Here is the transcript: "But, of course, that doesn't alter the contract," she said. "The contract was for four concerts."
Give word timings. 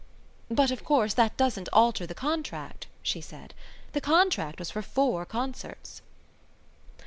"But, 0.49 0.71
of 0.71 0.83
course, 0.83 1.13
that 1.13 1.37
doesn't 1.37 1.69
alter 1.71 2.07
the 2.07 2.15
contract," 2.15 2.87
she 3.03 3.21
said. 3.21 3.53
"The 3.91 4.01
contract 4.01 4.57
was 4.57 4.71
for 4.71 4.81
four 4.81 5.27
concerts." 5.27 6.01